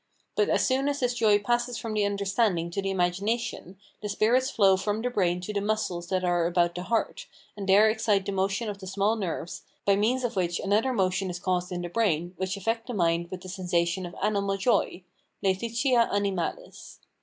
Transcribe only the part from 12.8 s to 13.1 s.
the